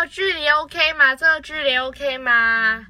[0.00, 1.14] 个距离 OK 吗？
[1.14, 2.84] 这个距离 OK 吗？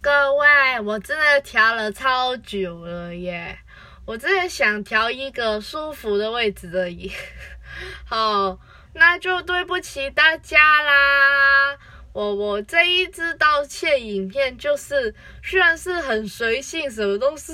[0.00, 3.58] 各位，我真的调了超久了耶！
[4.04, 7.12] 我真的想调一个舒服的位置而已。
[8.04, 8.58] 好，
[8.94, 11.76] 那就对不起大家啦。
[12.18, 17.52] 我我这一支道歉影片就是虽然是很随性，什么东西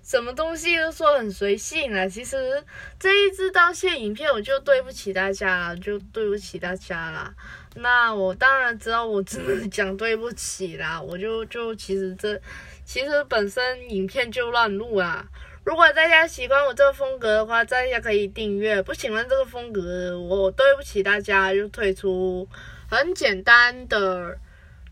[0.00, 2.06] 什么东西都说很随性啊。
[2.06, 2.62] 其实
[3.00, 7.34] 这一支道歉影片我就对不起大家了，就对不起大家啦。
[7.74, 11.02] 那我当然知道我只能讲对不起啦。
[11.02, 12.40] 我就就其实这
[12.84, 15.26] 其实本身影片就乱录啊。
[15.66, 22.48] 如果大家喜欢我这个风格的话，大家可以订阅；不喜欢这个风格，我对不起大家，就退出。
[22.88, 24.38] 很简单的，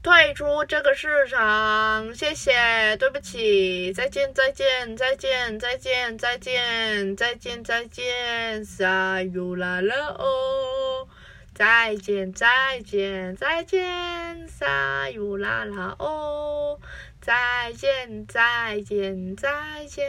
[0.02, 11.06] 退出这个市场，谢谢，对不起，再见，再见，再见，再见，再见，再见，再见，撒尤啦啦哦，
[11.54, 16.80] 再见，再见，再见，撒尤啦啦哦，
[17.20, 20.04] 再见，再见，再见，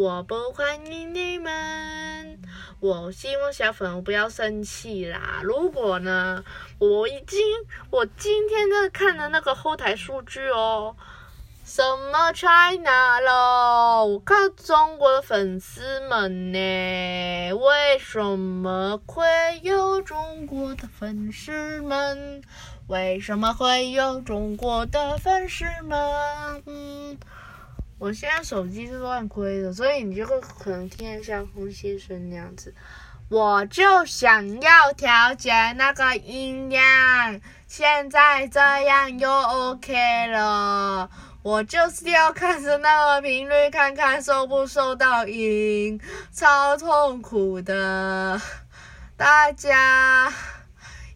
[0.00, 2.40] 我不欢迎你们。
[2.80, 5.42] 我希望小粉不要生气啦。
[5.42, 6.42] 如果呢，
[6.78, 7.38] 我已经
[7.90, 10.96] 我今天在看的那个后台数据哦，
[11.66, 14.06] 什么 China 咯？
[14.06, 17.52] 我看中国的粉丝们呢？
[17.52, 19.22] 为什么会
[19.62, 22.40] 有中国的粉丝们？
[22.86, 27.18] 为什么会有中国的粉丝们？
[28.00, 32.74] 我现在手机是乱亏的，所以你就会可能听得像呼吸声那样子。
[33.28, 41.10] 我就想要调节那个音量，现在这样又 OK 了。
[41.42, 46.00] 我就是要看着那个频率，看看收不收到音，
[46.32, 48.40] 超痛苦的。
[49.18, 50.32] 大家，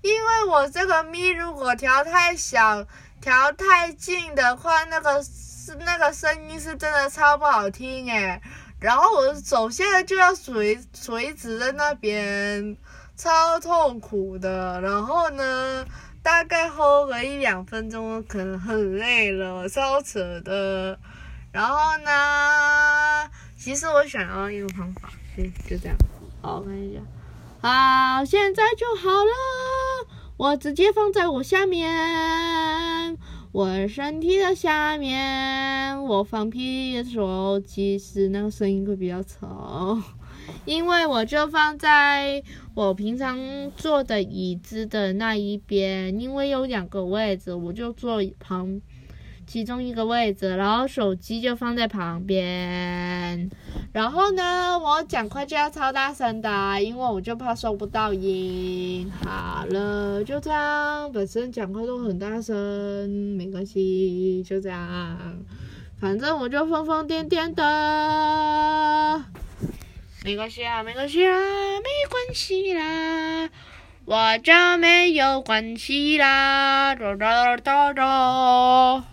[0.02, 2.84] 因为我这个咪如果调太小、
[3.22, 5.24] 调太近的话，那个。
[5.64, 8.38] 是那个声音是真的超不好听诶，
[8.78, 12.76] 然后我的手现在就要垂垂直在那边，
[13.16, 14.78] 超痛苦的。
[14.82, 15.86] 然后呢，
[16.22, 20.98] 大概吼个一两分钟，可能很累了，超扯的。
[21.50, 25.08] 然后呢，其实我想要一个方法，
[25.38, 25.96] 嗯，就这样。
[26.42, 27.00] 好，看一下，
[27.66, 29.30] 好，现在就好了。
[30.36, 33.16] 我直接放在我下面。
[33.54, 39.96] 我身体的下面，我放屁的时候，其实那个声音会比较吵，
[40.64, 42.42] 因为我就放在
[42.74, 43.38] 我平常
[43.76, 48.80] 坐的椅子的那一边，因为有两个位置，我就坐旁。
[49.46, 53.50] 其中一个位置，然后手机就放在旁边。
[53.92, 59.10] 然后呢，我讲话就要超大声的，因为我就怕收不到音。
[59.22, 61.10] 好了，就这样。
[61.12, 62.56] 本身讲话都很大声，
[63.36, 65.38] 没关系，就这样。
[66.00, 69.24] 反正我就疯疯癫癫的，
[70.24, 73.48] 没关系啊，没关系啊，没关系啦，
[74.04, 79.04] 我就没有关系啦，哒哒哒哒。